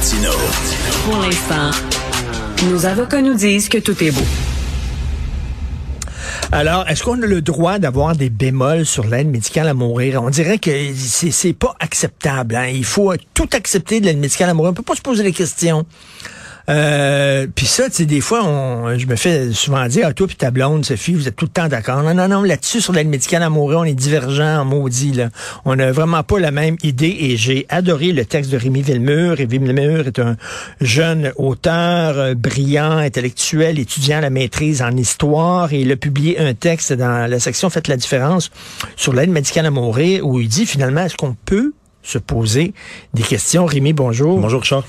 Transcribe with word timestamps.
Martino. 0.00 0.30
Pour 1.04 1.18
l'instant, 1.18 1.70
nos 2.70 2.86
avocats 2.86 3.20
nous 3.20 3.34
disent 3.34 3.68
que 3.68 3.76
tout 3.76 4.02
est 4.02 4.10
beau. 4.10 4.22
Alors, 6.52 6.88
est-ce 6.88 7.02
qu'on 7.02 7.20
a 7.22 7.26
le 7.26 7.42
droit 7.42 7.78
d'avoir 7.78 8.16
des 8.16 8.30
bémols 8.30 8.86
sur 8.86 9.06
l'aide 9.06 9.28
médicale 9.28 9.68
à 9.68 9.74
mourir? 9.74 10.22
On 10.22 10.30
dirait 10.30 10.56
que 10.56 10.70
c'est, 10.96 11.30
c'est 11.30 11.52
pas 11.52 11.74
acceptable. 11.80 12.56
Hein? 12.56 12.68
Il 12.68 12.86
faut 12.86 13.12
tout 13.34 13.50
accepter 13.52 14.00
de 14.00 14.06
l'aide 14.06 14.16
médicale 14.16 14.48
à 14.48 14.54
mourir. 14.54 14.70
On 14.70 14.74
peut 14.74 14.82
pas 14.82 14.96
se 14.96 15.02
poser 15.02 15.22
des 15.22 15.32
questions. 15.32 15.84
Euh, 16.68 17.46
puis 17.54 17.66
ça, 17.66 17.88
tu 17.88 17.96
sais, 17.96 18.06
des 18.06 18.20
fois, 18.20 18.42
je 18.96 19.06
me 19.06 19.16
fais 19.16 19.52
souvent 19.52 19.86
dire, 19.86 20.06
ah, 20.08 20.12
toi 20.12 20.26
puis 20.26 20.36
ta 20.36 20.50
blonde, 20.50 20.84
Sophie, 20.84 21.14
vous 21.14 21.28
êtes 21.28 21.36
tout 21.36 21.46
le 21.46 21.50
temps 21.50 21.68
d'accord. 21.68 22.02
Non, 22.02 22.14
non, 22.14 22.28
non, 22.28 22.42
là-dessus, 22.42 22.80
sur 22.80 22.92
l'aide 22.92 23.08
médicale 23.08 23.42
à 23.42 23.50
on 23.50 23.84
est 23.84 23.94
divergents, 23.94 24.64
maudit, 24.64 25.12
là. 25.12 25.28
On 25.64 25.76
n'a 25.76 25.92
vraiment 25.92 26.22
pas 26.22 26.38
la 26.38 26.50
même 26.50 26.76
idée 26.82 27.16
et 27.20 27.36
j'ai 27.36 27.66
adoré 27.68 28.12
le 28.12 28.24
texte 28.24 28.50
de 28.50 28.56
Rémi 28.56 28.82
Villemur. 28.82 29.40
Et 29.40 29.46
Villemur 29.46 30.06
est 30.06 30.18
un 30.18 30.36
jeune 30.80 31.32
auteur, 31.36 32.18
euh, 32.18 32.34
brillant, 32.34 32.98
intellectuel, 32.98 33.78
étudiant 33.78 34.20
la 34.20 34.30
maîtrise 34.30 34.82
en 34.82 34.96
histoire 34.96 35.72
et 35.72 35.80
il 35.80 35.92
a 35.92 35.96
publié 35.96 36.38
un 36.38 36.54
texte 36.54 36.92
dans 36.92 37.28
la 37.28 37.38
section 37.38 37.70
Faites 37.70 37.88
la 37.88 37.96
différence 37.96 38.50
sur 38.96 39.12
l'aide 39.12 39.30
médicale 39.30 39.66
à 39.66 39.70
mourir 39.70 40.26
où 40.26 40.40
il 40.40 40.48
dit 40.48 40.66
finalement, 40.66 41.02
est-ce 41.02 41.16
qu'on 41.16 41.36
peut 41.44 41.72
se 42.02 42.18
poser 42.18 42.74
des 43.14 43.22
questions? 43.22 43.66
Rémi, 43.66 43.92
bonjour. 43.92 44.38
Bonjour, 44.38 44.60
Richard. 44.60 44.84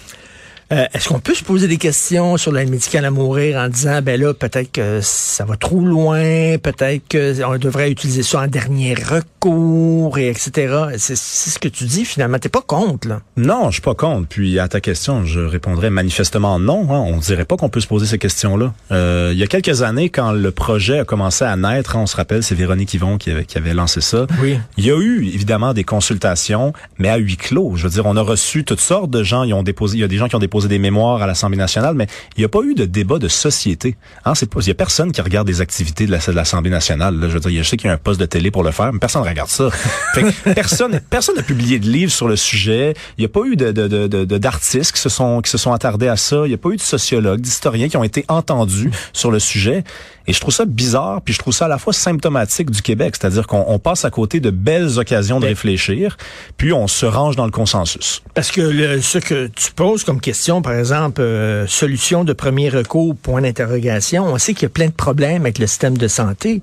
Euh, 0.72 0.86
Est-ce 0.94 1.10
qu'on 1.10 1.20
peut 1.20 1.34
se 1.34 1.44
poser 1.44 1.68
des 1.68 1.78
questions 1.78 2.38
sur 2.38 2.52
l'aide 2.52 2.70
médicale 2.70 3.06
à 3.06 3.12
mourir 3.12 3.58
en 3.58 3.68
disant, 3.68 4.02
ben 4.02 4.20
là, 4.20 4.34
peut-être 4.34 4.72
que 4.72 5.00
ça 5.02 5.44
va 5.44 5.58
trop 5.58 5.82
loin, 5.82 6.58
peut-être 6.58 7.04
qu'on 7.12 7.58
devrait 7.58 7.92
utiliser 7.92 8.24
ça 8.24 8.42
en 8.42 8.48
dernier 8.48 8.94
recours, 8.94 10.18
et 10.18 10.30
etc. 10.30 10.76
C'est 10.98 11.16
ce 11.16 11.60
que 11.60 11.68
tu 11.68 11.86
dis, 11.86 12.06
finalement. 12.06 12.40
T'es 12.40 12.50
pas 12.50 12.62
contre, 12.62 13.08
là. 13.08 13.22
Non, 13.38 13.68
je 13.68 13.74
suis 13.74 13.82
pas 13.82 13.96
contre. 13.96 14.28
Puis 14.28 14.60
à 14.60 14.68
ta 14.68 14.80
question, 14.80 15.26
je 15.26 15.40
répondrais 15.40 15.90
manifestement 15.90 16.60
non. 16.60 16.88
Hein. 16.90 17.04
On 17.08 17.18
dirait 17.18 17.46
pas 17.46 17.58
qu'on 17.58 17.70
peut 17.70 17.80
se 17.80 17.88
poser 17.88 18.06
ces 18.06 18.18
questions-là. 18.18 18.74
Euh, 18.92 19.32
il 19.34 19.40
y 19.40 19.44
a 19.44 19.48
quelques 19.48 19.82
années, 19.82 20.10
quand 20.10 20.32
le 20.32 20.52
projet 20.52 21.00
a 21.00 21.06
commencé 21.06 21.44
à 21.44 21.56
naître, 21.56 21.96
on 21.98 22.06
se 22.06 22.16
rappelle, 22.16 22.44
c'est 22.44 22.56
Véronique 22.56 22.94
Yvon 22.94 23.18
qui 23.18 23.32
avait, 23.32 23.46
qui 23.46 23.58
avait 23.58 23.74
lancé 23.74 24.02
ça. 24.02 24.28
Oui. 24.42 24.60
Il 24.78 24.86
y 24.86 24.92
a 24.92 24.98
eu 24.98 25.26
évidemment 25.26 25.74
des 25.74 25.84
consultations, 25.84 26.74
mais 26.98 27.10
à 27.10 27.18
huis 27.18 27.38
clos. 27.38 27.74
Je 27.76 27.84
veux 27.84 27.90
dire, 27.90 28.06
on 28.06 28.16
a 28.16 28.22
reçu 28.22 28.64
toutes 28.64 28.80
sortes 28.80 29.10
de 29.10 29.24
gens. 29.24 29.44
Ils 29.44 29.54
ont 29.54 29.64
déposé. 29.64 29.98
Il 29.98 30.02
y 30.02 30.04
a 30.04 30.08
des 30.08 30.18
gens 30.18 30.28
qui 30.28 30.36
ont 30.36 30.40
déposé 30.40 30.61
des 30.68 30.80
mémoires 30.80 31.22
à 31.22 31.28
l'Assemblée 31.28 31.58
nationale, 31.58 31.96
mais 31.96 32.08
il 32.38 32.42
n'y 32.42 32.46
a 32.46 32.50
pas 32.50 32.62
eu 32.64 32.74
de 32.76 32.86
débat 32.86 33.20
de 33.20 33.28
société. 33.28 33.96
Hein, 34.26 34.36
c'est 34.36 34.50
pas. 34.50 34.60
Il 34.62 34.68
y 34.68 34.72
a 34.72 34.76
personne 34.76 35.12
qui 35.12 35.22
regarde 35.22 35.48
des 35.48 35.62
activités 35.62 36.06
de 36.06 36.12
la- 36.12 36.18
de 36.20 36.32
l'Assemblée 36.32 36.70
nationale. 36.70 37.20
Là. 37.20 37.28
Je 37.30 37.34
veux 37.34 37.40
dire, 37.40 37.64
je 37.64 37.70
sais 37.70 37.78
qu'il 37.78 37.88
y 37.88 37.90
a 37.90 37.94
un 37.94 37.98
poste 37.98 38.20
de 38.20 38.26
télé 38.26 38.52
pour 38.52 38.64
le 38.64 38.72
faire, 38.72 38.92
mais 38.94 39.00
personne 39.00 39.24
ne 39.24 39.28
regarde 39.28 39.50
ça. 39.50 39.70
Fait 40.14 40.24
que 40.24 40.54
personne, 40.54 41.00
personne 41.10 41.36
n'a 41.36 41.44
publié 41.44 41.80
de 41.80 41.88
livre 41.90 42.12
sur 42.12 42.28
le 42.28 42.36
sujet. 42.36 42.94
Il 43.18 43.22
n'y 43.22 43.26
a 43.26 43.30
pas 43.30 43.42
eu 43.46 43.56
de, 43.56 43.72
de, 43.72 43.88
de, 43.88 44.08
de- 44.08 44.26
de- 44.26 44.38
d'artistes 44.38 44.92
qui 44.94 45.00
se 45.02 45.10
sont 45.10 45.42
qui 45.42 45.50
se 45.52 45.58
sont 45.58 45.74
attardés 45.74 46.08
à 46.08 46.18
ça. 46.18 46.42
Il 46.46 46.50
n'y 46.50 46.54
a 46.56 46.58
pas 46.58 46.70
eu 46.70 46.76
de 46.78 46.82
sociologues, 46.82 47.42
d'historiens 47.42 47.90
qui 47.90 47.98
ont 47.98 48.04
été 48.04 48.26
entendus 48.28 48.92
sur 49.14 49.32
le 49.32 49.40
sujet. 49.40 49.84
Et 50.28 50.34
je 50.34 50.40
trouve 50.40 50.54
ça 50.54 50.66
bizarre, 50.66 51.22
puis 51.22 51.34
je 51.34 51.40
trouve 51.40 51.54
ça 51.54 51.66
à 51.66 51.68
la 51.68 51.78
fois 51.78 51.94
symptomatique 51.94 52.70
du 52.70 52.82
Québec, 52.82 53.16
c'est-à-dire 53.20 53.48
qu'on 53.48 53.64
on 53.68 53.80
passe 53.80 54.06
à 54.06 54.10
côté 54.12 54.40
de 54.40 54.50
belles 54.52 55.00
occasions 55.00 55.38
de 55.40 55.44
Ben- 55.46 55.50
réfléchir, 55.50 56.18
puis 56.58 56.74
on 56.74 56.88
se 56.88 57.06
range 57.06 57.36
dans 57.36 57.46
le 57.46 57.52
consensus. 57.52 58.22
Parce 58.34 58.52
que 58.52 58.62
le- 58.62 59.02
ce 59.02 59.18
que 59.18 59.48
tu 59.48 59.72
poses 59.72 60.04
comme 60.04 60.22
question, 60.22 60.62
par 60.62 60.74
exemple, 60.74 61.22
euh, 61.22 61.66
solution 61.68 62.24
de 62.24 62.34
premier 62.34 62.70
recours, 62.70 63.16
point 63.16 63.42
d'interrogation, 63.42 64.26
on 64.26 64.38
sait 64.38 64.54
qu'il 64.54 64.64
y 64.64 64.66
a 64.68 64.70
plein 64.70 64.88
de 64.88 64.92
problèmes 64.92 65.42
avec 65.42 65.58
le 65.60 65.68
système 65.68 65.98
de 65.98 66.08
santé. 66.08 66.62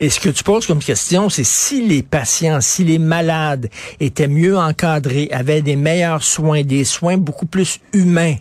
Et 0.00 0.08
ce 0.08 0.20
que 0.20 0.28
tu 0.28 0.44
poses 0.44 0.66
comme 0.66 0.78
question, 0.80 1.28
c'est 1.28 1.44
si 1.44 1.86
les 1.86 2.02
patients, 2.02 2.60
si 2.60 2.84
les 2.84 2.98
malades 2.98 3.68
étaient 4.00 4.28
mieux 4.28 4.56
encadrés, 4.56 5.28
avaient 5.32 5.62
des 5.62 5.76
meilleurs 5.76 6.22
soins, 6.22 6.62
des 6.62 6.84
soins 6.84 7.16
beaucoup 7.16 7.46
plus 7.46 7.80
humains, 7.92 8.36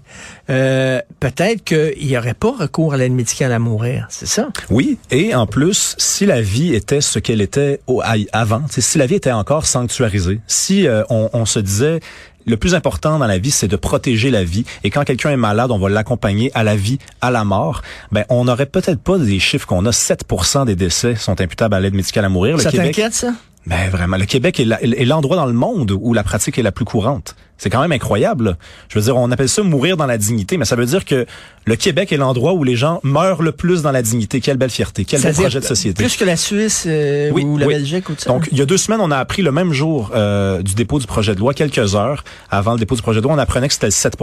euh, 0.49 1.01
peut-être 1.19 1.63
qu'il 1.63 2.07
n'y 2.07 2.17
aurait 2.17 2.33
pas 2.33 2.51
recours 2.57 2.93
à 2.93 2.97
l'aide 2.97 3.13
médicale 3.13 3.51
à 3.53 3.59
mourir. 3.59 4.07
C'est 4.09 4.27
ça? 4.27 4.49
Oui, 4.69 4.97
et 5.09 5.35
en 5.35 5.45
plus, 5.45 5.95
si 5.97 6.25
la 6.25 6.41
vie 6.41 6.73
était 6.73 7.01
ce 7.01 7.19
qu'elle 7.19 7.41
était 7.41 7.81
au, 7.87 8.01
avant, 8.31 8.63
si 8.69 8.97
la 8.97 9.05
vie 9.05 9.15
était 9.15 9.31
encore 9.31 9.65
sanctuarisée, 9.65 10.39
si 10.47 10.87
euh, 10.87 11.03
on, 11.09 11.29
on 11.33 11.45
se 11.45 11.59
disait 11.59 11.99
le 12.45 12.57
plus 12.57 12.75
important 12.75 13.19
dans 13.19 13.27
la 13.27 13.37
vie, 13.37 13.51
c'est 13.51 13.67
de 13.67 13.75
protéger 13.75 14.31
la 14.31 14.43
vie. 14.43 14.65
Et 14.83 14.89
quand 14.89 15.03
quelqu'un 15.03 15.31
est 15.31 15.37
malade, 15.37 15.71
on 15.71 15.77
va 15.77 15.89
l'accompagner 15.89 16.51
à 16.53 16.63
la 16.63 16.75
vie, 16.75 16.97
à 17.21 17.31
la 17.31 17.43
mort. 17.43 17.81
Ben, 18.11 18.25
on 18.29 18.45
n'aurait 18.45 18.65
peut-être 18.65 18.99
pas 18.99 19.17
des 19.17 19.39
chiffres 19.39 19.67
qu'on 19.67 19.85
a. 19.85 19.91
7% 19.91 20.65
des 20.65 20.75
décès 20.75 21.15
sont 21.15 21.39
imputables 21.39 21.75
à 21.75 21.79
l'aide 21.79 21.93
médicale 21.93 22.25
à 22.25 22.29
mourir. 22.29 22.57
Le 22.57 22.63
ça 22.63 22.71
Québec, 22.71 22.95
t'inquiète, 22.95 23.13
ça? 23.13 23.33
ben 23.67 23.89
vraiment, 23.89 24.17
le 24.17 24.25
Québec 24.25 24.59
est 24.59 25.05
l'endroit 25.05 25.35
dans 25.35 25.45
le 25.45 25.53
monde 25.53 25.91
où 25.91 26.13
la 26.13 26.23
pratique 26.23 26.57
est 26.57 26.63
la 26.63 26.71
plus 26.71 26.85
courante. 26.85 27.35
C'est 27.61 27.69
quand 27.69 27.79
même 27.81 27.91
incroyable. 27.91 28.43
là. 28.45 28.57
Je 28.89 28.97
veux 28.97 29.05
dire, 29.05 29.15
on 29.15 29.29
appelle 29.29 29.47
ça 29.47 29.61
mourir 29.61 29.95
dans 29.95 30.07
la 30.07 30.17
dignité, 30.17 30.57
mais 30.57 30.65
ça 30.65 30.75
veut 30.75 30.87
dire 30.87 31.05
que 31.05 31.27
le 31.65 31.75
Québec 31.75 32.11
est 32.11 32.17
l'endroit 32.17 32.53
où 32.53 32.63
les 32.63 32.75
gens 32.75 32.99
meurent 33.03 33.43
le 33.43 33.51
plus 33.51 33.83
dans 33.83 33.91
la 33.91 34.01
dignité. 34.01 34.41
Quelle 34.41 34.57
belle 34.57 34.71
fierté, 34.71 35.05
quel 35.05 35.21
beau 35.21 35.29
projet 35.29 35.59
de 35.59 35.65
société. 35.65 36.01
Plus 36.01 36.17
que 36.17 36.25
la 36.25 36.37
Suisse 36.37 36.85
euh, 36.87 37.29
Oui, 37.31 37.43
ou 37.43 37.59
la 37.59 37.67
oui. 37.67 37.75
Belgique 37.75 38.09
ou 38.09 38.13
tout 38.15 38.21
ça? 38.21 38.31
Donc, 38.31 38.49
il 38.51 38.57
y 38.57 38.61
a 38.63 38.65
deux 38.65 38.77
semaines, 38.77 38.99
on 38.99 39.11
a 39.11 39.17
appris 39.17 39.43
le 39.43 39.51
même 39.51 39.73
jour 39.73 40.09
euh, 40.15 40.63
du 40.63 40.73
dépôt 40.73 40.97
du 40.97 41.05
projet 41.05 41.35
de 41.35 41.39
loi, 41.39 41.53
quelques 41.53 41.93
heures 41.93 42.23
avant 42.49 42.73
le 42.73 42.79
dépôt 42.79 42.95
du 42.95 43.03
projet 43.03 43.19
de 43.19 43.25
loi, 43.25 43.33
on 43.35 43.37
apprenait 43.37 43.67
que 43.67 43.75
c'était 43.75 43.85
le 43.85 43.91
7 43.91 44.17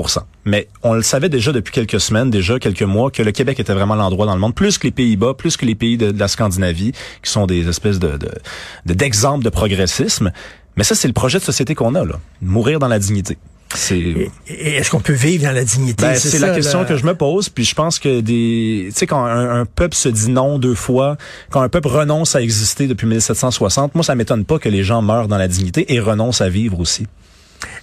Mais 0.44 0.66
on 0.82 0.94
le 0.94 1.02
savait 1.02 1.28
déjà 1.28 1.52
depuis 1.52 1.70
quelques 1.72 2.00
semaines, 2.00 2.30
déjà 2.30 2.58
quelques 2.58 2.82
mois, 2.82 3.12
que 3.12 3.22
le 3.22 3.30
Québec 3.30 3.60
était 3.60 3.72
vraiment 3.72 3.94
l'endroit 3.94 4.26
dans 4.26 4.34
le 4.34 4.40
monde, 4.40 4.56
plus 4.56 4.78
que 4.78 4.88
les 4.88 4.90
Pays-Bas, 4.90 5.34
plus 5.34 5.56
que 5.56 5.64
les 5.64 5.76
pays 5.76 5.96
de, 5.96 6.10
de 6.10 6.18
la 6.18 6.26
Scandinavie, 6.26 6.90
qui 7.22 7.30
sont 7.30 7.46
des 7.46 7.68
espèces 7.68 8.00
de 8.00 8.16
de- 8.16 8.30
de- 8.86 8.94
d'exemples 8.94 9.44
de, 9.44 9.50
progressisme. 9.50 10.32
Mais 10.78 10.84
ça, 10.84 10.94
c'est 10.94 11.08
le 11.08 11.14
projet 11.14 11.38
de 11.38 11.44
société 11.44 11.74
qu'on 11.74 11.96
a, 11.96 12.04
là. 12.04 12.20
Mourir 12.40 12.78
dans 12.78 12.86
la 12.86 13.00
dignité. 13.00 13.36
C'est... 13.74 14.30
Est-ce 14.46 14.90
qu'on 14.90 15.00
peut 15.00 15.12
vivre 15.12 15.44
dans 15.44 15.52
la 15.52 15.64
dignité? 15.64 16.06
Ben, 16.06 16.14
c'est 16.14 16.38
la 16.38 16.48
ça, 16.48 16.54
question 16.54 16.80
là. 16.80 16.84
que 16.86 16.96
je 16.96 17.04
me 17.04 17.14
pose, 17.14 17.48
puis 17.48 17.64
je 17.64 17.74
pense 17.74 17.98
que 17.98 18.20
des, 18.20 18.86
tu 18.90 18.94
sais, 18.94 19.06
quand 19.06 19.26
un, 19.26 19.60
un 19.60 19.66
peuple 19.66 19.94
se 19.94 20.08
dit 20.08 20.30
non 20.30 20.58
deux 20.58 20.76
fois, 20.76 21.18
quand 21.50 21.60
un 21.60 21.68
peuple 21.68 21.88
renonce 21.88 22.34
à 22.36 22.40
exister 22.40 22.86
depuis 22.86 23.06
1760, 23.06 23.94
moi 23.94 24.04
ça 24.04 24.14
m'étonne 24.14 24.44
pas 24.44 24.58
que 24.58 24.68
les 24.68 24.84
gens 24.84 25.02
meurent 25.02 25.28
dans 25.28 25.36
la 25.36 25.48
dignité 25.48 25.92
et 25.92 26.00
renoncent 26.00 26.40
à 26.40 26.48
vivre 26.48 26.80
aussi. 26.80 27.06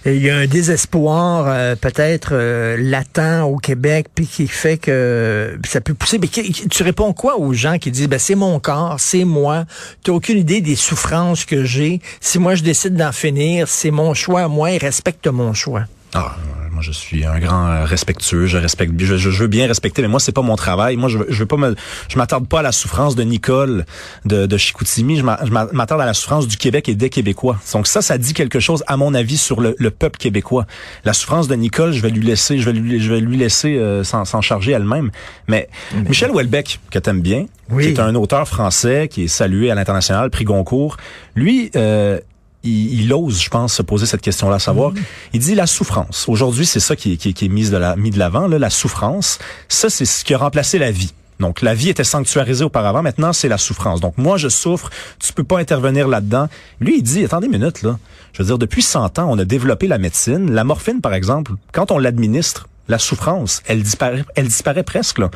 Il 0.04 0.22
y 0.22 0.30
a 0.30 0.36
un 0.36 0.46
désespoir 0.46 1.46
euh, 1.48 1.74
peut-être 1.74 2.30
euh, 2.32 2.76
latent 2.78 3.44
au 3.44 3.56
Québec, 3.56 4.06
puis 4.14 4.26
qui 4.26 4.46
fait 4.46 4.78
que 4.78 5.58
ça 5.66 5.80
peut 5.80 5.94
pousser. 5.94 6.18
Mais 6.18 6.28
tu 6.28 6.82
réponds 6.82 7.12
quoi 7.12 7.38
aux 7.38 7.52
gens 7.52 7.78
qui 7.78 7.90
disent, 7.90 8.08
ben, 8.08 8.18
c'est 8.18 8.34
mon 8.36 8.60
corps, 8.60 9.00
c'est 9.00 9.24
moi, 9.24 9.64
tu 10.04 10.10
aucune 10.10 10.38
idée 10.38 10.60
des 10.60 10.76
souffrances 10.76 11.44
que 11.44 11.64
j'ai. 11.64 12.00
Si 12.20 12.38
moi 12.38 12.54
je 12.54 12.62
décide 12.62 12.94
d'en 12.94 13.12
finir, 13.12 13.68
c'est 13.68 13.90
mon 13.90 14.14
choix, 14.14 14.48
moi, 14.48 14.70
et 14.72 14.78
respecte 14.78 15.26
mon 15.26 15.52
choix. 15.52 15.82
Ah, 16.14 16.36
moi 16.72 16.82
je 16.82 16.92
suis 16.92 17.24
un 17.24 17.38
grand 17.38 17.66
euh, 17.68 17.84
respectueux, 17.84 18.46
je 18.46 18.56
respecte, 18.56 18.92
je, 18.98 19.16
je, 19.16 19.30
je 19.30 19.42
veux 19.42 19.48
bien 19.48 19.66
respecter, 19.66 20.02
mais 20.02 20.08
moi 20.08 20.20
c'est 20.20 20.32
pas 20.32 20.42
mon 20.42 20.56
travail. 20.56 20.96
Moi 20.96 21.08
je, 21.08 21.18
veux- 21.18 21.26
je 21.28 21.38
veux 21.40 21.46
pas 21.46 21.56
me, 21.56 21.74
je 22.08 22.16
m'attarde 22.16 22.46
pas 22.48 22.60
à 22.60 22.62
la 22.62 22.72
souffrance 22.72 23.16
de 23.16 23.22
Nicole 23.22 23.84
de, 24.24 24.46
de 24.46 24.56
Chicoutimi. 24.56 25.16
Je 25.18 25.22
m'a- 25.22 25.38
je 25.44 25.50
m'a- 25.50 25.66
m'attarde 25.72 26.00
à 26.00 26.06
la 26.06 26.14
souffrance 26.14 26.46
du 26.48 26.56
Québec 26.56 26.88
et 26.88 26.94
des 26.94 27.10
Québécois. 27.10 27.58
Donc 27.72 27.86
ça, 27.86 28.00
ça 28.02 28.16
dit 28.18 28.34
quelque 28.34 28.60
chose 28.60 28.82
à 28.86 28.96
mon 28.96 29.12
avis 29.14 29.36
sur 29.36 29.60
le, 29.60 29.74
le 29.78 29.90
peuple 29.90 30.18
québécois. 30.18 30.66
La 31.04 31.12
souffrance 31.12 31.48
de 31.48 31.54
Nicole, 31.54 31.92
je 31.92 32.00
vais 32.00 32.10
lui 32.10 32.24
laisser, 32.24 32.58
je 32.58 32.64
vais 32.64 32.72
lui, 32.72 33.00
je 33.00 33.12
vais 33.12 33.20
lui 33.20 33.36
laisser 33.36 33.76
euh, 33.76 34.02
s'en 34.04 34.24
s'en 34.24 34.40
charger 34.40 34.72
elle-même. 34.72 35.10
Mais 35.48 35.68
Michel 36.08 36.30
Houellebecq, 36.30 36.80
que 36.90 36.98
t'aimes 36.98 37.20
bien, 37.20 37.46
Oui. 37.70 37.84
qui 37.84 37.88
est 37.90 38.00
un 38.00 38.14
auteur 38.14 38.46
français 38.48 39.08
qui 39.10 39.24
est 39.24 39.28
salué 39.28 39.70
à 39.70 39.74
l'international, 39.74 40.30
prix 40.30 40.44
Goncourt, 40.44 40.96
lui. 41.34 41.70
Euh, 41.76 42.20
il, 42.64 43.00
il 43.02 43.12
ose, 43.12 43.40
je 43.40 43.48
pense, 43.48 43.74
se 43.74 43.82
poser 43.82 44.06
cette 44.06 44.20
question-là, 44.22 44.58
savoir, 44.58 44.92
il 45.32 45.40
dit 45.40 45.54
la 45.54 45.66
souffrance. 45.66 46.24
Aujourd'hui, 46.28 46.66
c'est 46.66 46.80
ça 46.80 46.96
qui 46.96 47.12
est, 47.12 47.16
qui 47.16 47.30
est, 47.30 47.32
qui 47.32 47.44
est 47.46 47.48
mise 47.48 47.70
de 47.70 47.76
la, 47.76 47.96
mis 47.96 48.10
de 48.10 48.18
l'avant, 48.18 48.48
là, 48.48 48.58
la 48.58 48.70
souffrance. 48.70 49.38
Ça, 49.68 49.88
c'est 49.90 50.04
ce 50.04 50.24
qui 50.24 50.34
a 50.34 50.38
remplacé 50.38 50.78
la 50.78 50.90
vie. 50.90 51.12
Donc, 51.38 51.60
la 51.60 51.74
vie 51.74 51.90
était 51.90 52.02
sanctuarisée 52.02 52.64
auparavant. 52.64 53.02
Maintenant, 53.02 53.32
c'est 53.34 53.48
la 53.48 53.58
souffrance. 53.58 54.00
Donc, 54.00 54.16
moi, 54.16 54.38
je 54.38 54.48
souffre. 54.48 54.88
Tu 55.20 55.32
peux 55.34 55.44
pas 55.44 55.58
intervenir 55.58 56.08
là-dedans. 56.08 56.48
Lui, 56.80 56.96
il 56.98 57.02
dit, 57.02 57.24
attendez 57.24 57.46
une 57.46 57.52
minute, 57.52 57.82
là. 57.82 57.98
Je 58.32 58.38
veux 58.42 58.46
dire, 58.46 58.58
depuis 58.58 58.80
100 58.82 59.18
ans, 59.18 59.26
on 59.30 59.38
a 59.38 59.44
développé 59.44 59.86
la 59.86 59.98
médecine. 59.98 60.50
La 60.52 60.64
morphine, 60.64 61.00
par 61.02 61.12
exemple, 61.12 61.52
quand 61.72 61.90
on 61.90 61.98
l'administre, 61.98 62.68
la 62.88 62.98
souffrance, 62.98 63.62
elle 63.66 63.82
disparaît, 63.82 64.24
elle 64.34 64.46
disparaît 64.46 64.82
presque, 64.82 65.18
là. 65.18 65.30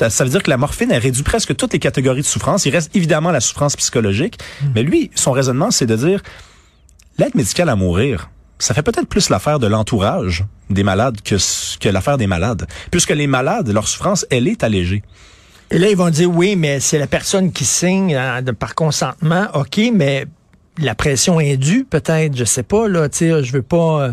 Ça- 0.00 0.08
Ça 0.08 0.24
veut 0.24 0.30
dire 0.30 0.42
que 0.42 0.48
la 0.50 0.56
morphine, 0.56 0.90
elle 0.90 1.02
réduit 1.02 1.22
presque 1.22 1.54
toutes 1.54 1.74
les 1.74 1.78
catégories 1.78 2.22
de 2.22 2.26
souffrance. 2.26 2.64
Il 2.64 2.70
reste 2.70 2.90
évidemment 2.96 3.30
la 3.30 3.40
souffrance 3.40 3.76
psychologique. 3.76 4.38
Mais 4.74 4.82
lui, 4.82 5.10
son 5.14 5.32
raisonnement, 5.32 5.70
c'est 5.70 5.84
de 5.86 5.96
dire, 5.96 6.22
L'aide 7.18 7.34
médicale 7.34 7.68
à 7.68 7.76
mourir, 7.76 8.30
ça 8.58 8.74
fait 8.74 8.82
peut-être 8.82 9.08
plus 9.08 9.28
l'affaire 9.28 9.58
de 9.58 9.66
l'entourage 9.66 10.44
des 10.70 10.82
malades 10.82 11.20
que, 11.22 11.88
l'affaire 11.88 12.16
des 12.16 12.26
malades. 12.26 12.66
Puisque 12.90 13.10
les 13.10 13.26
malades, 13.26 13.68
leur 13.68 13.88
souffrance, 13.88 14.26
elle 14.30 14.48
est 14.48 14.64
allégée. 14.64 15.02
Et 15.70 15.78
là, 15.78 15.88
ils 15.88 15.96
vont 15.96 16.10
dire, 16.10 16.30
oui, 16.30 16.54
mais 16.56 16.80
c'est 16.80 16.98
la 16.98 17.06
personne 17.06 17.50
qui 17.50 17.64
signe 17.64 18.14
euh, 18.14 18.40
par 18.52 18.74
consentement, 18.74 19.46
OK, 19.54 19.80
mais 19.94 20.26
la 20.78 20.94
pression 20.94 21.40
est 21.40 21.56
due, 21.56 21.84
peut-être, 21.84 22.36
je 22.36 22.44
sais 22.44 22.62
pas, 22.62 22.88
là, 22.88 23.08
tu 23.08 23.30
je 23.42 23.52
veux 23.52 23.62
pas, 23.62 24.02
euh, 24.02 24.12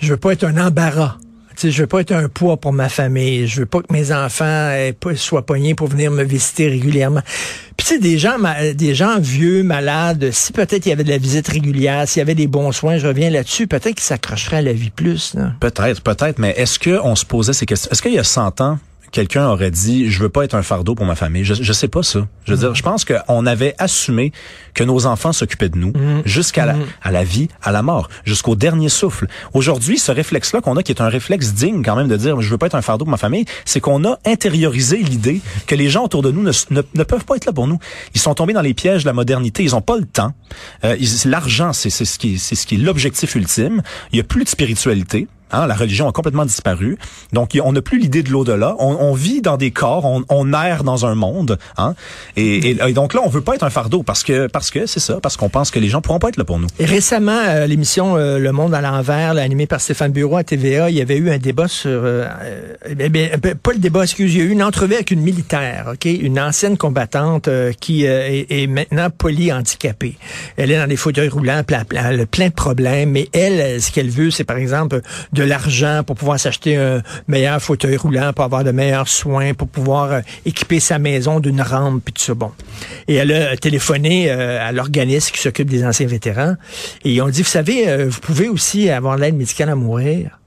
je 0.00 0.10
veux 0.10 0.16
pas 0.16 0.32
être 0.32 0.44
un 0.44 0.58
embarras. 0.58 1.16
Sais, 1.58 1.72
je 1.72 1.82
veux 1.82 1.88
pas 1.88 2.02
être 2.02 2.12
un 2.12 2.28
poids 2.28 2.56
pour 2.56 2.72
ma 2.72 2.88
famille. 2.88 3.48
Je 3.48 3.60
veux 3.60 3.66
pas 3.66 3.80
que 3.80 3.92
mes 3.92 4.12
enfants 4.12 4.70
pas- 5.00 5.16
soient 5.16 5.44
pognés 5.44 5.74
pour 5.74 5.88
venir 5.88 6.12
me 6.12 6.22
visiter 6.22 6.68
régulièrement. 6.68 7.22
Puis 7.76 7.84
tu 7.86 7.94
sais, 7.94 7.98
des 7.98 8.16
gens, 8.16 8.36
des 8.76 8.94
gens 8.94 9.18
vieux, 9.18 9.64
malades, 9.64 10.30
si 10.30 10.52
peut-être 10.52 10.86
il 10.86 10.90
y 10.90 10.92
avait 10.92 11.02
de 11.02 11.08
la 11.10 11.18
visite 11.18 11.48
régulière, 11.48 12.06
s'il 12.06 12.20
y 12.20 12.22
avait 12.22 12.36
des 12.36 12.46
bons 12.46 12.70
soins, 12.70 12.98
je 12.98 13.08
reviens 13.08 13.30
là-dessus, 13.30 13.66
peut-être 13.66 13.96
qu'ils 13.96 14.00
s'accrocheraient 14.02 14.58
à 14.58 14.62
la 14.62 14.72
vie 14.72 14.90
plus. 14.90 15.34
Peut-être, 15.58 16.00
peut-être, 16.00 16.38
mais 16.38 16.54
est-ce 16.56 16.78
que 16.78 17.00
on 17.02 17.16
se 17.16 17.24
posait 17.24 17.52
ces 17.52 17.66
questions? 17.66 17.90
Est-ce 17.90 18.02
qu'il 18.02 18.12
y 18.14 18.18
a 18.20 18.24
100 18.24 18.60
ans, 18.60 18.78
quelqu'un 19.10 19.46
aurait 19.48 19.70
dit 19.70 20.10
je 20.10 20.20
veux 20.20 20.28
pas 20.28 20.44
être 20.44 20.54
un 20.54 20.62
fardeau 20.62 20.94
pour 20.94 21.06
ma 21.06 21.14
famille 21.14 21.44
Je 21.44 21.54
je 21.54 21.72
sais 21.72 21.88
pas 21.88 22.02
ça. 22.02 22.26
Je 22.44 22.52
veux 22.52 22.58
dire, 22.58 22.74
je 22.74 22.82
pense 22.82 23.04
qu'on 23.04 23.46
avait 23.46 23.74
assumé 23.78 24.32
que 24.74 24.84
nos 24.84 25.06
enfants 25.06 25.32
s'occupaient 25.32 25.68
de 25.68 25.78
nous 25.78 25.92
jusqu'à 26.24 26.66
la 26.66 26.76
à 27.02 27.10
la 27.10 27.24
vie, 27.24 27.48
à 27.62 27.72
la 27.72 27.82
mort, 27.82 28.08
jusqu'au 28.24 28.54
dernier 28.56 28.88
souffle. 28.88 29.26
Aujourd'hui, 29.54 29.98
ce 29.98 30.12
réflexe-là 30.12 30.60
qu'on 30.60 30.76
a 30.76 30.82
qui 30.82 30.92
est 30.92 31.00
un 31.00 31.08
réflexe 31.08 31.52
digne 31.54 31.82
quand 31.82 31.96
même 31.96 32.08
de 32.08 32.16
dire 32.16 32.40
je 32.40 32.48
veux 32.50 32.58
pas 32.58 32.66
être 32.66 32.74
un 32.74 32.82
fardeau 32.82 33.04
pour 33.04 33.10
ma 33.12 33.16
famille, 33.18 33.44
c'est 33.64 33.80
qu'on 33.80 34.04
a 34.04 34.18
intériorisé 34.24 34.98
l'idée 34.98 35.40
que 35.66 35.74
les 35.74 35.88
gens 35.90 36.04
autour 36.04 36.22
de 36.22 36.30
nous 36.30 36.42
ne, 36.42 36.52
ne, 36.70 36.82
ne 36.94 37.02
peuvent 37.04 37.24
pas 37.24 37.36
être 37.36 37.46
là 37.46 37.52
pour 37.52 37.66
nous. 37.66 37.78
Ils 38.14 38.20
sont 38.20 38.34
tombés 38.34 38.52
dans 38.52 38.60
les 38.62 38.74
pièges 38.74 39.02
de 39.04 39.08
la 39.08 39.12
modernité, 39.14 39.62
ils 39.62 39.74
ont 39.74 39.80
pas 39.82 39.96
le 39.96 40.04
temps. 40.06 40.32
Euh, 40.84 40.96
l'argent 41.26 41.72
c'est 41.72 41.90
c'est 41.90 42.04
ce 42.04 42.18
qui 42.18 42.34
est- 42.34 42.38
c'est 42.38 42.54
ce 42.54 42.66
qui 42.66 42.76
est 42.76 42.78
l'objectif 42.78 43.34
ultime. 43.34 43.82
Il 44.12 44.16
y 44.16 44.20
a 44.20 44.24
plus 44.24 44.44
de 44.44 44.48
spiritualité. 44.48 45.26
Hein, 45.50 45.66
la 45.66 45.74
religion 45.74 46.08
a 46.08 46.12
complètement 46.12 46.44
disparu. 46.44 46.98
Donc, 47.32 47.58
on 47.62 47.72
n'a 47.72 47.82
plus 47.82 47.98
l'idée 47.98 48.22
de 48.22 48.30
l'au-delà. 48.30 48.74
On, 48.78 48.96
on 49.00 49.12
vit 49.14 49.40
dans 49.40 49.56
des 49.56 49.70
corps, 49.70 50.04
on, 50.04 50.24
on 50.28 50.52
erre 50.52 50.84
dans 50.84 51.06
un 51.06 51.14
monde. 51.14 51.58
Hein, 51.76 51.94
et, 52.36 52.70
et- 52.70 52.78
et 52.88 52.92
donc 52.92 53.14
là, 53.14 53.20
on 53.24 53.28
veut 53.28 53.40
pas 53.40 53.54
être 53.54 53.64
un 53.64 53.70
fardeau 53.70 54.02
parce 54.02 54.22
que 54.24 54.46
parce 54.46 54.70
que 54.70 54.86
c'est 54.86 55.00
ça, 55.00 55.18
parce 55.22 55.36
qu'on 55.36 55.48
pense 55.48 55.70
que 55.70 55.78
les 55.78 55.88
gens 55.88 56.00
pourront 56.00 56.18
pas 56.18 56.28
être 56.28 56.36
là 56.36 56.44
pour 56.44 56.58
nous. 56.58 56.68
Récemment, 56.80 57.32
euh, 57.46 57.66
l'émission 57.66 58.16
euh, 58.16 58.38
Le 58.38 58.52
Monde 58.52 58.74
à 58.74 58.80
l'envers, 58.80 59.36
animée 59.36 59.66
par 59.66 59.80
Stéphane 59.80 60.12
Bureau 60.12 60.36
à 60.36 60.44
TVA, 60.44 60.90
il 60.90 60.96
y 60.96 61.00
avait 61.00 61.16
eu 61.16 61.30
un 61.30 61.38
débat 61.38 61.68
sur... 61.68 61.90
euh, 61.90 62.26
euh, 62.42 62.74
eh 62.98 63.04
euh, 63.46 63.54
pas 63.62 63.72
le 63.72 63.78
débat, 63.78 64.02
excusez, 64.04 64.34
il 64.34 64.38
y 64.38 64.42
a 64.42 64.44
eu 64.44 64.50
une 64.50 64.62
entrevue 64.62 64.94
avec 64.94 65.10
une 65.10 65.20
militaire, 65.20 65.90
ok, 65.92 66.04
une 66.06 66.38
ancienne 66.40 66.76
combattante 66.76 67.48
qui 67.80 68.04
est, 68.04 68.46
est 68.50 68.66
maintenant 68.66 69.08
polyhandicapée. 69.10 70.16
Elle 70.56 70.70
est 70.70 70.78
dans 70.78 70.86
des 70.86 70.96
fauteuils 70.96 71.28
roulants, 71.28 71.62
elle, 71.68 72.20
a 72.20 72.26
plein 72.26 72.48
de 72.48 72.52
problèmes, 72.54 73.10
mais 73.10 73.28
elle, 73.32 73.80
ce 73.80 73.90
qu'elle 73.90 74.10
veut, 74.10 74.30
c'est 74.30 74.44
par 74.44 74.56
exemple 74.56 75.00
l'argent 75.42 76.02
pour 76.06 76.16
pouvoir 76.16 76.38
s'acheter 76.38 76.76
un 76.76 77.02
meilleur 77.26 77.60
fauteuil 77.60 77.96
roulant, 77.96 78.32
pour 78.32 78.44
avoir 78.44 78.64
de 78.64 78.70
meilleurs 78.70 79.08
soins, 79.08 79.54
pour 79.54 79.68
pouvoir 79.68 80.12
euh, 80.12 80.20
équiper 80.44 80.80
sa 80.80 80.98
maison 80.98 81.40
d'une 81.40 81.60
rampe, 81.60 82.02
puis 82.04 82.14
tout 82.14 82.22
ça. 82.22 82.34
Bon. 82.34 82.52
Et 83.06 83.14
elle 83.14 83.32
a 83.32 83.56
téléphoné 83.56 84.30
euh, 84.30 84.66
à 84.66 84.72
l'organisme 84.72 85.32
qui 85.32 85.40
s'occupe 85.40 85.68
des 85.68 85.84
anciens 85.84 86.06
vétérans, 86.06 86.54
et 87.04 87.12
ils 87.12 87.22
ont 87.22 87.28
dit, 87.28 87.42
vous 87.42 87.48
savez, 87.48 87.88
euh, 87.88 88.06
vous 88.08 88.20
pouvez 88.20 88.48
aussi 88.48 88.90
avoir 88.90 89.16
l'aide 89.16 89.36
médicale 89.36 89.70
à 89.70 89.74
mourir. 89.74 90.38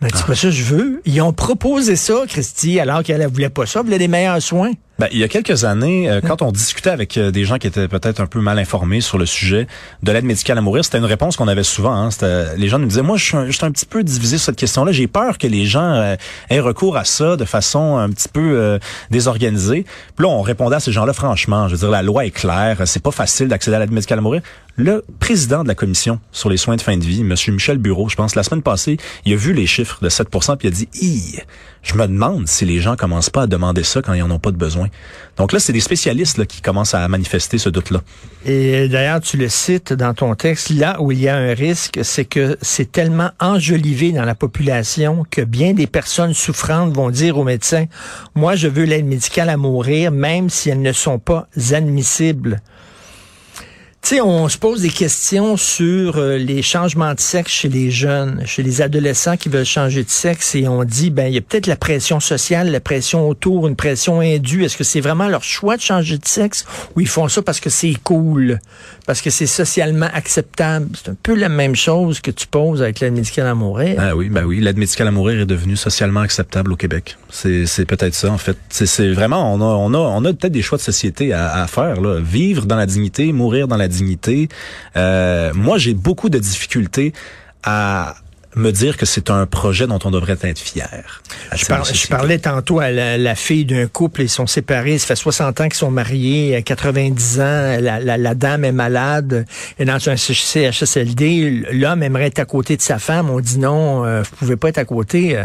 Mais 0.00 0.08
c'est 0.12 0.26
pas 0.26 0.34
ça 0.34 0.48
que 0.48 0.54
je 0.54 0.64
veux. 0.64 1.00
Ils 1.04 1.20
ont 1.22 1.32
proposé 1.32 1.94
ça, 1.94 2.24
Christy, 2.26 2.80
alors 2.80 3.04
qu'elle 3.04 3.22
ne 3.22 3.28
voulait 3.28 3.50
pas 3.50 3.66
ça, 3.66 3.80
elle 3.80 3.86
voulait 3.86 3.98
des 3.98 4.08
meilleurs 4.08 4.42
soins. 4.42 4.72
Ben, 4.98 5.08
il 5.10 5.18
y 5.18 5.24
a 5.24 5.28
quelques 5.28 5.64
années, 5.64 6.08
euh, 6.10 6.20
quand 6.20 6.42
on 6.42 6.52
discutait 6.52 6.90
avec 6.90 7.16
euh, 7.16 7.30
des 7.30 7.44
gens 7.44 7.56
qui 7.58 7.66
étaient 7.66 7.88
peut-être 7.88 8.20
un 8.20 8.26
peu 8.26 8.40
mal 8.40 8.58
informés 8.58 9.00
sur 9.00 9.16
le 9.18 9.24
sujet 9.26 9.66
de 10.02 10.12
l'aide 10.12 10.24
médicale 10.24 10.58
à 10.58 10.60
mourir, 10.60 10.84
c'était 10.84 10.98
une 10.98 11.06
réponse 11.06 11.36
qu'on 11.36 11.48
avait 11.48 11.62
souvent. 11.62 11.94
Hein, 11.94 12.10
C'était- 12.10 12.56
les 12.56 12.68
gens 12.68 12.78
nous 12.78 12.86
disaient, 12.86 13.02
moi, 13.02 13.16
je 13.16 13.24
suis 13.24 13.36
un, 13.36 13.46
je 13.46 13.52
suis 13.52 13.64
un 13.64 13.70
petit 13.72 13.86
peu 13.86 14.04
divisé 14.04 14.36
sur 14.36 14.46
cette 14.46 14.56
question-là. 14.56 14.92
J'ai 14.92 15.06
peur 15.08 15.38
que 15.38 15.46
les 15.46 15.64
gens 15.64 15.82
euh, 15.94 16.14
aient 16.50 16.60
recours 16.60 16.96
à 16.98 17.04
ça 17.04 17.36
de 17.36 17.44
façon 17.46 17.96
un 17.96 18.10
petit 18.10 18.28
peu 18.28 18.40
euh, 18.58 18.78
désorganisée. 19.10 19.84
Puis 20.16 20.26
là, 20.26 20.28
on 20.28 20.42
répondait 20.42 20.76
à 20.76 20.80
ces 20.80 20.92
gens-là 20.92 21.14
franchement. 21.14 21.68
Je 21.68 21.72
veux 21.74 21.78
dire, 21.80 21.90
la 21.90 22.02
loi 22.02 22.26
est 22.26 22.30
claire. 22.30 22.82
C'est 22.84 23.02
pas 23.02 23.10
facile 23.12 23.48
d'accéder 23.48 23.76
à 23.76 23.80
l'aide 23.80 23.92
médicale 23.92 24.18
à 24.18 24.22
mourir. 24.22 24.42
Le 24.76 25.04
président 25.20 25.62
de 25.62 25.68
la 25.68 25.74
commission 25.74 26.18
sur 26.32 26.48
les 26.48 26.56
soins 26.56 26.76
de 26.76 26.80
fin 26.80 26.96
de 26.96 27.04
vie, 27.04 27.20
M. 27.20 27.34
Michel 27.48 27.78
Bureau, 27.78 28.08
je 28.08 28.16
pense, 28.16 28.34
la 28.34 28.42
semaine 28.42 28.62
passée, 28.62 28.96
il 29.26 29.32
a 29.34 29.36
vu 29.36 29.52
les 29.52 29.66
chiffres 29.66 29.98
de 30.02 30.08
7 30.08 30.28
puis 30.30 30.40
il 30.62 30.66
a 30.68 30.70
dit, 30.70 30.88
je 31.82 31.94
me 31.94 32.06
demande 32.06 32.46
si 32.46 32.64
les 32.64 32.80
gens 32.80 32.96
commencent 32.96 33.30
pas 33.30 33.42
à 33.42 33.46
demander 33.46 33.82
ça 33.82 34.02
quand 34.02 34.12
ils 34.12 34.22
en 34.22 34.30
ont 34.30 34.38
pas 34.38 34.52
besoin. 34.52 34.88
Donc 35.36 35.52
là, 35.52 35.58
c'est 35.58 35.72
des 35.72 35.80
spécialistes 35.80 36.46
qui 36.46 36.60
commencent 36.60 36.94
à 36.94 37.06
manifester 37.08 37.58
ce 37.58 37.68
doute-là. 37.68 38.02
Et 38.44 38.88
d'ailleurs, 38.88 39.20
tu 39.20 39.36
le 39.36 39.48
cites 39.48 39.92
dans 39.92 40.14
ton 40.14 40.34
texte, 40.34 40.70
là 40.70 41.00
où 41.00 41.10
il 41.10 41.20
y 41.20 41.28
a 41.28 41.36
un 41.36 41.54
risque, 41.54 42.00
c'est 42.02 42.24
que 42.24 42.56
c'est 42.60 42.90
tellement 42.92 43.30
enjolivé 43.40 44.12
dans 44.12 44.24
la 44.24 44.34
population 44.34 45.24
que 45.30 45.42
bien 45.42 45.74
des 45.74 45.86
personnes 45.86 46.34
souffrantes 46.34 46.94
vont 46.94 47.10
dire 47.10 47.38
aux 47.38 47.44
médecins, 47.44 47.86
moi, 48.34 48.54
je 48.54 48.68
veux 48.68 48.84
l'aide 48.84 49.06
médicale 49.06 49.48
à 49.48 49.56
mourir, 49.56 50.12
même 50.12 50.50
si 50.50 50.70
elles 50.70 50.82
ne 50.82 50.92
sont 50.92 51.18
pas 51.18 51.48
admissibles. 51.72 52.60
Tu 54.02 54.16
sais, 54.16 54.20
on 54.20 54.48
se 54.48 54.58
pose 54.58 54.80
des 54.80 54.90
questions 54.90 55.56
sur 55.56 56.16
euh, 56.16 56.36
les 56.36 56.60
changements 56.60 57.14
de 57.14 57.20
sexe 57.20 57.52
chez 57.52 57.68
les 57.68 57.92
jeunes, 57.92 58.42
chez 58.46 58.64
les 58.64 58.82
adolescents 58.82 59.36
qui 59.36 59.48
veulent 59.48 59.64
changer 59.64 60.02
de 60.02 60.10
sexe, 60.10 60.56
et 60.56 60.66
on 60.66 60.82
dit, 60.82 61.10
ben, 61.10 61.28
il 61.28 61.34
y 61.34 61.38
a 61.38 61.40
peut-être 61.40 61.68
la 61.68 61.76
pression 61.76 62.18
sociale, 62.18 62.72
la 62.72 62.80
pression 62.80 63.28
autour, 63.28 63.68
une 63.68 63.76
pression 63.76 64.18
indue. 64.18 64.64
Est-ce 64.64 64.76
que 64.76 64.82
c'est 64.82 65.00
vraiment 65.00 65.28
leur 65.28 65.44
choix 65.44 65.76
de 65.76 65.82
changer 65.82 66.18
de 66.18 66.26
sexe 66.26 66.64
ou 66.96 67.00
ils 67.00 67.06
font 67.06 67.28
ça 67.28 67.42
parce 67.42 67.60
que 67.60 67.70
c'est 67.70 67.94
cool, 68.02 68.58
parce 69.06 69.20
que 69.20 69.30
c'est 69.30 69.46
socialement 69.46 70.08
acceptable? 70.12 70.88
C'est 70.96 71.10
un 71.10 71.16
peu 71.22 71.36
la 71.36 71.48
même 71.48 71.76
chose 71.76 72.18
que 72.18 72.32
tu 72.32 72.48
poses 72.48 72.82
avec 72.82 72.98
l'aide 72.98 73.14
médicale 73.14 73.46
à 73.46 73.54
mourir. 73.54 73.94
Ah 73.98 74.16
oui, 74.16 74.30
ben 74.30 74.42
oui, 74.42 74.58
l'aide 74.58 74.78
médicale 74.78 75.06
à 75.06 75.12
mourir 75.12 75.40
est 75.40 75.46
devenue 75.46 75.76
socialement 75.76 76.22
acceptable 76.22 76.72
au 76.72 76.76
Québec. 76.76 77.18
C'est, 77.30 77.86
peut-être 77.86 78.14
ça 78.14 78.32
en 78.32 78.38
fait. 78.38 78.56
C'est, 78.68 79.12
vraiment, 79.12 79.54
on 79.54 79.60
a, 79.60 79.64
on 79.64 79.94
a, 79.94 79.98
on 79.98 80.24
a 80.24 80.32
peut-être 80.32 80.52
des 80.52 80.60
choix 80.60 80.76
de 80.76 80.82
société 80.82 81.32
à, 81.32 81.54
à 81.54 81.68
faire 81.68 82.00
là. 82.00 82.18
Vivre 82.20 82.66
dans 82.66 82.76
la 82.76 82.86
dignité, 82.86 83.32
mourir 83.32 83.68
dans 83.68 83.76
la 83.76 83.91
dignité. 83.92 84.48
Euh, 84.96 85.52
moi, 85.54 85.78
j'ai 85.78 85.94
beaucoup 85.94 86.28
de 86.30 86.38
difficultés 86.38 87.12
à 87.62 88.16
me 88.54 88.70
dire 88.70 88.98
que 88.98 89.06
c'est 89.06 89.30
un 89.30 89.46
projet 89.46 89.86
dont 89.86 89.98
on 90.04 90.10
devrait 90.10 90.36
être 90.42 90.58
fier. 90.58 91.22
Je, 91.56 91.64
par- 91.64 91.84
je 91.86 92.06
parlais 92.08 92.38
tantôt 92.38 92.80
à 92.80 92.90
la, 92.90 93.16
la 93.16 93.34
fille 93.34 93.64
d'un 93.64 93.86
couple, 93.86 94.20
ils 94.22 94.28
sont 94.28 94.46
séparés, 94.46 94.98
ça 94.98 95.06
fait 95.06 95.16
60 95.16 95.60
ans 95.62 95.64
qu'ils 95.64 95.74
sont 95.74 95.90
mariés, 95.90 96.54
à 96.56 96.60
90 96.60 97.40
ans, 97.40 97.42
la, 97.80 97.98
la, 97.98 98.18
la 98.18 98.34
dame 98.34 98.66
est 98.66 98.72
malade, 98.72 99.46
et 99.78 99.86
dans 99.86 99.96
un 100.06 100.16
CHSLD, 100.16 101.64
l'homme 101.72 102.02
aimerait 102.02 102.26
être 102.26 102.40
à 102.40 102.44
côté 102.44 102.76
de 102.76 102.82
sa 102.82 102.98
femme, 102.98 103.30
on 103.30 103.40
dit 103.40 103.58
non, 103.58 104.04
euh, 104.04 104.20
vous 104.22 104.36
pouvez 104.36 104.56
pas 104.56 104.68
être 104.68 104.78
à 104.78 104.84
côté. 104.84 105.36
Euh, 105.36 105.44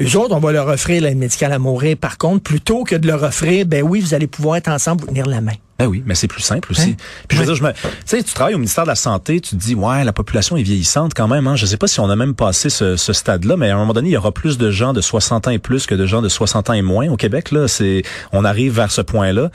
eux 0.00 0.16
autres, 0.16 0.34
on 0.34 0.40
va 0.40 0.50
leur 0.50 0.66
offrir 0.66 1.02
l'aide 1.02 1.16
médicale 1.18 1.52
à 1.52 1.60
mourir. 1.60 1.96
Par 1.96 2.18
contre, 2.18 2.42
plutôt 2.42 2.82
que 2.82 2.96
de 2.96 3.06
leur 3.06 3.22
offrir, 3.22 3.64
ben 3.64 3.82
oui, 3.84 4.00
vous 4.00 4.12
allez 4.12 4.26
pouvoir 4.26 4.56
être 4.56 4.66
ensemble, 4.68 5.02
vous 5.02 5.06
tenir 5.06 5.26
la 5.26 5.40
main. 5.40 5.52
Ben 5.84 5.90
oui, 5.90 6.02
mais 6.06 6.14
c'est 6.14 6.28
plus 6.28 6.40
simple 6.40 6.72
aussi. 6.72 6.92
Hein? 6.92 7.04
Puis 7.28 7.36
je 7.36 7.42
veux 7.42 7.46
dire, 7.46 7.56
je 7.56 7.62
me, 7.62 7.70
tu 7.72 7.78
sais, 8.06 8.22
tu 8.22 8.32
travailles 8.32 8.54
au 8.54 8.58
ministère 8.58 8.84
de 8.84 8.88
la 8.88 8.94
Santé, 8.94 9.38
tu 9.42 9.50
te 9.50 9.56
dis, 9.56 9.74
ouais, 9.74 10.02
la 10.02 10.14
population 10.14 10.56
est 10.56 10.62
vieillissante 10.62 11.12
quand 11.12 11.28
même. 11.28 11.46
Hein. 11.46 11.56
Je 11.56 11.66
sais 11.66 11.76
pas 11.76 11.88
si 11.88 12.00
on 12.00 12.08
a 12.08 12.16
même 12.16 12.34
passé 12.34 12.70
ce, 12.70 12.96
ce 12.96 13.12
stade-là, 13.12 13.58
mais 13.58 13.68
à 13.68 13.74
un 13.74 13.78
moment 13.78 13.92
donné, 13.92 14.08
il 14.08 14.12
y 14.12 14.16
aura 14.16 14.32
plus 14.32 14.56
de 14.56 14.70
gens 14.70 14.94
de 14.94 15.02
60 15.02 15.46
ans 15.46 15.50
et 15.50 15.58
plus 15.58 15.84
que 15.84 15.94
de 15.94 16.06
gens 16.06 16.22
de 16.22 16.30
60 16.30 16.70
ans 16.70 16.72
et 16.72 16.80
moins 16.80 17.10
au 17.10 17.18
Québec. 17.18 17.50
Là, 17.50 17.68
c'est, 17.68 18.02
on 18.32 18.46
arrive 18.46 18.76
vers 18.76 18.90
ce 18.90 19.02
point-là. 19.02 19.50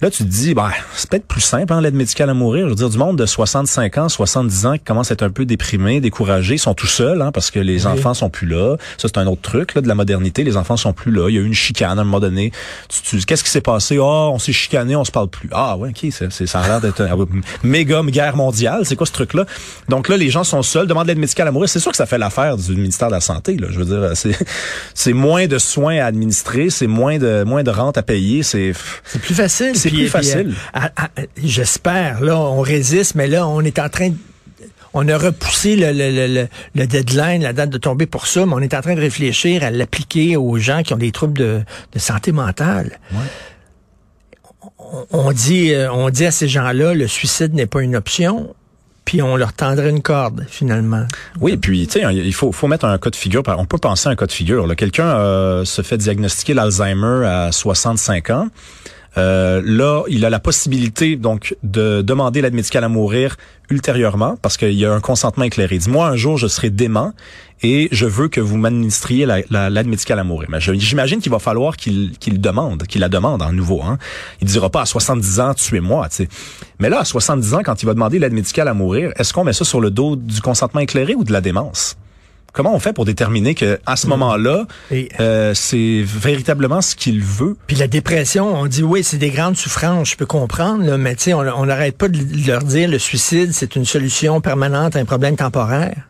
Là, 0.00 0.10
tu 0.10 0.24
te 0.24 0.28
dis, 0.28 0.54
bah, 0.54 0.70
c'est 0.94 1.08
peut-être 1.08 1.26
plus 1.26 1.40
simple, 1.40 1.72
hein, 1.72 1.80
l'aide 1.80 1.94
médicale 1.94 2.28
à 2.30 2.34
mourir. 2.34 2.64
Je 2.66 2.70
veux 2.70 2.74
dire, 2.76 2.90
du 2.90 2.98
monde 2.98 3.16
de 3.18 3.24
65 3.26 3.98
ans, 3.98 4.08
70 4.08 4.66
ans 4.66 4.72
qui 4.74 4.80
commence 4.84 5.10
à 5.10 5.14
être 5.14 5.22
un 5.22 5.30
peu 5.30 5.44
déprimé, 5.46 6.00
découragé, 6.00 6.54
ils 6.54 6.58
sont 6.58 6.74
tout 6.74 6.86
seuls, 6.86 7.22
hein, 7.22 7.32
parce 7.32 7.50
que 7.50 7.58
les 7.58 7.86
Oui. 7.86 7.92
enfants 7.92 8.14
sont 8.14 8.28
plus 8.30 8.46
là. 8.46 8.76
Ça, 8.98 9.08
c'est 9.08 9.18
un 9.18 9.26
autre 9.26 9.42
truc, 9.42 9.74
là, 9.74 9.80
de 9.80 9.88
la 9.88 9.94
modernité. 9.94 10.44
Les 10.44 10.56
enfants 10.56 10.76
sont 10.76 10.92
plus 10.92 11.10
là. 11.12 11.28
Il 11.28 11.34
y 11.34 11.38
a 11.38 11.40
eu 11.40 11.46
une 11.46 11.54
chicane 11.54 11.98
à 11.98 12.02
un 12.02 12.04
moment 12.04 12.20
donné. 12.20 12.52
Tu, 12.88 13.02
tu- 13.18 13.24
qu'est-ce 13.24 13.42
qui 13.44 13.50
s'est 13.50 13.60
passé? 13.60 13.96
Ah, 13.98 14.28
on 14.30 14.38
s'est 14.38 14.52
chicané, 14.52 14.96
on 14.96 15.04
se 15.04 15.10
parle 15.12 15.28
plus. 15.28 15.48
Ah, 15.52 15.76
ouais, 15.76 15.90
ok, 15.90 16.10
c'est, 16.12 16.30
c'est- 16.32 16.46
ça 16.46 16.60
a 16.60 16.68
l'air 16.68 16.80
d'être 16.80 17.00
une 17.00 17.42
méga 17.62 18.02
guerre 18.02 18.36
mondiale. 18.36 18.82
C'est 18.84 18.96
quoi 18.96 19.06
ce 19.06 19.12
truc-là? 19.12 19.46
Donc 19.88 20.08
là, 20.08 20.16
les 20.16 20.28
gens 20.30 20.44
sont 20.44 20.62
seuls, 20.62 20.86
demandent 20.86 21.06
l'aide 21.06 21.18
médicale 21.18 21.48
à 21.48 21.52
mourir. 21.52 21.68
C'est 21.68 21.80
sûr 21.80 21.90
que 21.90 21.96
ça 21.96 22.06
fait 22.06 22.18
l'affaire 22.18 22.56
du 22.56 22.72
ministère 22.76 23.08
de 23.08 23.12
la 23.14 23.20
Santé, 23.20 23.56
là. 23.56 23.68
Je 23.70 23.78
veux 23.80 23.84
dire, 23.84 24.10
c'est, 24.14 24.36
c'est 24.94 25.12
moins 25.12 25.46
de 25.46 25.58
soins 25.58 25.98
à 25.98 26.04
administrer, 26.06 26.70
c'est 26.70 26.86
moins 26.86 27.18
de, 27.18 27.44
moins 27.44 27.62
de 27.62 27.70
rente 27.70 27.96
à 27.98 28.02
payer, 28.02 28.42
c'est, 28.42 28.72
C'est 29.04 29.20
plus 29.20 29.34
facile. 29.34 29.76
C'est 29.90 29.94
plus 29.96 30.08
facile. 30.08 30.54
à- 30.72 30.90
à- 30.96 31.10
J'espère. 31.42 32.20
Là, 32.22 32.36
on 32.38 32.60
résiste, 32.60 33.14
mais 33.14 33.26
là, 33.28 33.46
on 33.46 33.60
est 33.62 33.78
en 33.78 33.88
train 33.88 34.10
de... 34.10 34.14
On 34.98 35.06
a 35.08 35.18
repoussé 35.18 35.76
le, 35.76 35.92
le, 35.92 36.10
le, 36.10 36.26
le- 36.34 36.48
le 36.74 36.86
deadline, 36.86 37.42
la 37.42 37.52
date 37.52 37.68
de 37.68 37.76
tomber 37.76 38.06
pour 38.06 38.26
ça, 38.26 38.46
mais 38.46 38.52
on 38.54 38.60
est 38.60 38.72
en 38.72 38.80
train 38.80 38.94
de 38.94 39.00
réfléchir 39.00 39.62
à 39.62 39.70
l'appliquer 39.70 40.36
aux 40.38 40.56
gens 40.56 40.82
qui 40.82 40.94
ont 40.94 40.98
des 40.98 41.12
troubles 41.12 41.36
de, 41.38 41.60
de 41.92 41.98
santé 41.98 42.32
mentale. 42.32 42.98
On, 44.78 45.06
on 45.10 45.32
dit, 45.32 45.72
euh, 45.74 45.90
on 45.92 46.10
dit 46.10 46.24
à 46.26 46.30
ces 46.30 46.48
gens-là, 46.48 46.94
le 46.94 47.06
suicide 47.08 47.54
n'est 47.54 47.66
pas 47.66 47.82
une 47.82 47.96
option, 47.96 48.54
puis 49.04 49.20
on 49.22 49.36
leur 49.36 49.52
tendrait 49.52 49.90
une 49.90 50.02
corde, 50.02 50.44
finalement. 50.48 51.06
Oui, 51.40 51.56
puis 51.56 51.86
tu 51.86 52.00
sais, 52.00 52.14
il 52.14 52.32
faut, 52.34 52.52
faut 52.52 52.66
mettre 52.68 52.84
un 52.86 52.98
cas 52.98 53.10
de 53.10 53.16
figure. 53.16 53.42
On 53.46 53.66
peut 53.66 53.78
penser 53.78 54.08
à 54.08 54.12
un 54.12 54.16
cas 54.16 54.26
de 54.26 54.32
figure. 54.32 54.66
là. 54.66 54.74
Quelqu'un 54.74 55.08
euh, 55.18 55.64
se 55.64 55.82
fait 55.82 55.98
diagnostiquer 55.98 56.54
l'Alzheimer 56.54 57.26
à 57.26 57.52
65 57.52 58.30
ans. 58.30 58.48
Euh, 59.18 59.62
là, 59.64 60.02
il 60.08 60.24
a 60.26 60.30
la 60.30 60.38
possibilité 60.40 61.16
donc 61.16 61.56
de 61.62 62.02
demander 62.02 62.42
l'aide 62.42 62.52
médicale 62.54 62.84
à 62.84 62.88
mourir 62.90 63.36
ultérieurement 63.70 64.36
parce 64.42 64.56
qu'il 64.58 64.72
y 64.74 64.84
a 64.84 64.92
un 64.92 65.00
consentement 65.00 65.44
éclairé. 65.44 65.78
Dis-moi 65.78 66.06
un 66.06 66.16
jour 66.16 66.36
je 66.36 66.46
serai 66.46 66.68
dément 66.70 67.12
et 67.62 67.88
je 67.92 68.04
veux 68.04 68.28
que 68.28 68.40
vous 68.42 68.58
m'administriez 68.58 69.24
la- 69.24 69.40
la- 69.48 69.70
l'aide 69.70 69.86
médicale 69.86 70.18
à 70.18 70.24
mourir. 70.24 70.48
Mais 70.50 70.60
j'imagine 70.60 71.20
qu'il 71.20 71.32
va 71.32 71.38
falloir 71.38 71.76
qu'il 71.78 72.12
demande, 72.40 72.82
qu'il 72.86 73.00
la 73.00 73.08
demande 73.08 73.40
en 73.40 73.52
nouveau. 73.52 73.82
Hein. 73.82 73.96
Il 74.42 74.48
dira 74.48 74.68
pas 74.68 74.82
à 74.82 74.86
70 74.86 75.40
ans 75.40 75.54
tuez-moi. 75.54 76.08
Mais 76.78 76.90
là, 76.90 77.00
à 77.00 77.04
70 77.06 77.54
ans, 77.54 77.62
quand 77.64 77.82
il 77.82 77.86
va 77.86 77.94
demander 77.94 78.18
l'aide 78.18 78.34
médicale 78.34 78.68
à 78.68 78.74
mourir, 78.74 79.12
est-ce 79.16 79.32
qu'on 79.32 79.44
met 79.44 79.54
ça 79.54 79.64
sur 79.64 79.80
le 79.80 79.90
dos 79.90 80.16
du 80.16 80.42
consentement 80.42 80.80
éclairé 80.80 81.14
ou 81.14 81.24
de 81.24 81.32
la 81.32 81.40
démence? 81.40 81.96
Comment 82.56 82.74
on 82.74 82.80
fait 82.80 82.94
pour 82.94 83.04
déterminer 83.04 83.54
que 83.54 83.78
à 83.84 83.96
ce 83.96 84.06
moment-là, 84.06 84.66
euh, 85.20 85.52
c'est 85.52 86.02
véritablement 86.02 86.80
ce 86.80 86.96
qu'il 86.96 87.22
veut? 87.22 87.54
Puis 87.66 87.76
la 87.76 87.86
dépression, 87.86 88.58
on 88.58 88.64
dit 88.64 88.82
oui, 88.82 89.04
c'est 89.04 89.18
des 89.18 89.28
grandes 89.28 89.58
souffrances, 89.58 90.12
je 90.12 90.16
peux 90.16 90.24
comprendre, 90.24 90.82
là, 90.82 90.96
mais 90.96 91.14
tu 91.16 91.24
sais, 91.24 91.34
on 91.34 91.66
n'arrête 91.66 91.98
pas 91.98 92.08
de 92.08 92.18
leur 92.46 92.62
dire 92.62 92.88
le 92.88 92.98
suicide, 92.98 93.50
c'est 93.52 93.76
une 93.76 93.84
solution 93.84 94.40
permanente 94.40 94.96
à 94.96 95.00
un 95.00 95.04
problème 95.04 95.36
temporaire. 95.36 96.08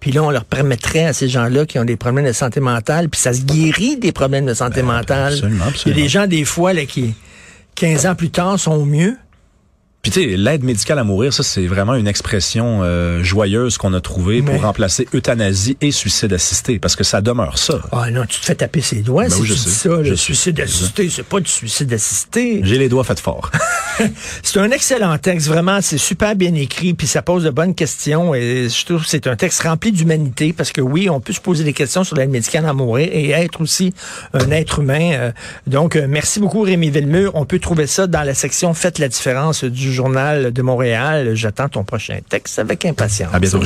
Puis 0.00 0.12
là, 0.12 0.22
on 0.22 0.30
leur 0.30 0.44
permettrait 0.44 1.06
à 1.06 1.14
ces 1.14 1.28
gens-là 1.28 1.64
qui 1.64 1.78
ont 1.78 1.86
des 1.86 1.96
problèmes 1.96 2.26
de 2.26 2.32
santé 2.32 2.60
mentale, 2.60 3.08
puis 3.08 3.18
ça 3.18 3.32
se 3.32 3.40
guérit 3.40 3.96
des 3.96 4.12
problèmes 4.12 4.44
de 4.44 4.52
santé 4.52 4.82
mentale. 4.82 5.32
absolument, 5.32 5.64
Il 5.86 5.88
y 5.88 5.92
a 5.92 5.94
des 5.94 6.08
gens, 6.08 6.26
des 6.26 6.44
fois, 6.44 6.74
là, 6.74 6.84
qui, 6.84 7.14
15 7.76 8.04
ans 8.04 8.14
plus 8.14 8.28
tard, 8.28 8.60
sont 8.60 8.84
mieux. 8.84 9.16
Puis 10.02 10.10
tu 10.12 10.20
sais, 10.22 10.36
l'aide 10.38 10.64
médicale 10.64 10.98
à 10.98 11.04
mourir, 11.04 11.32
ça 11.34 11.42
c'est 11.42 11.66
vraiment 11.66 11.94
une 11.94 12.08
expression 12.08 12.80
euh, 12.82 13.22
joyeuse 13.22 13.76
qu'on 13.76 13.92
a 13.92 14.00
trouvée 14.00 14.40
Mais- 14.40 14.52
pour 14.52 14.62
remplacer 14.62 15.06
euthanasie 15.12 15.76
et 15.82 15.90
suicide 15.90 16.32
assisté, 16.32 16.78
parce 16.78 16.96
que 16.96 17.04
ça 17.04 17.20
demeure 17.20 17.58
ça. 17.58 17.80
Ah 17.92 18.10
non, 18.10 18.24
tu 18.26 18.40
te 18.40 18.44
fais 18.46 18.54
taper 18.54 18.80
ses 18.80 19.02
doigts 19.02 19.24
Ben 19.24 19.30
si 19.30 19.40
oui, 19.42 19.48
tu 19.48 19.52
je 19.54 19.58
dis 19.58 19.70
sais. 19.70 19.88
ça. 19.90 19.96
Le 19.96 20.16
suicide 20.16 20.58
assisté, 20.60 21.10
c'est 21.10 21.22
pas 21.22 21.40
du 21.40 21.50
suicide 21.50 21.92
assisté. 21.92 22.60
J'ai 22.64 22.78
les 22.78 22.88
doigts 22.88 23.04
faits 23.04 23.20
fort. 23.20 23.50
C'est 24.42 24.58
un 24.58 24.70
excellent 24.70 25.18
texte, 25.18 25.46
vraiment, 25.48 25.80
c'est 25.82 25.98
super 25.98 26.34
bien 26.34 26.54
écrit, 26.54 26.94
puis 26.94 27.06
ça 27.06 27.20
pose 27.20 27.44
de 27.44 27.50
bonnes 27.50 27.74
questions, 27.74 28.34
et 28.34 28.68
je 28.70 28.84
trouve 28.86 29.02
que 29.02 29.08
c'est 29.10 29.26
un 29.26 29.36
texte 29.36 29.60
rempli 29.62 29.92
d'humanité, 29.92 30.54
parce 30.54 30.72
que 30.72 30.80
oui, 30.80 31.10
on 31.10 31.20
peut 31.20 31.34
se 31.34 31.40
poser 31.40 31.64
des 31.64 31.74
questions 31.74 32.02
sur 32.02 32.16
l'aide 32.16 32.30
médicale 32.30 32.64
à 32.64 32.72
mourir 32.72 33.10
et 33.12 33.28
être 33.32 33.60
aussi 33.60 33.92
un 34.32 34.50
être 34.52 34.78
humain. 34.78 35.10
euh, 35.12 35.32
donc, 35.66 35.96
euh, 35.96 36.06
merci 36.08 36.40
beaucoup 36.40 36.62
Rémi 36.62 36.88
Villemur. 36.88 37.32
On 37.34 37.44
peut 37.44 37.58
trouver 37.58 37.86
ça 37.86 38.06
dans 38.06 38.22
la 38.22 38.32
section 38.32 38.72
Faites 38.72 38.98
la 38.98 39.08
différence 39.08 39.64
du 39.64 39.89
Journal 39.90 40.52
de 40.52 40.62
Montréal. 40.62 41.34
J'attends 41.34 41.68
ton 41.68 41.84
prochain 41.84 42.18
texte 42.28 42.58
avec 42.58 42.84
impatience. 42.84 43.34
À 43.34 43.38
bientôt. 43.38 43.60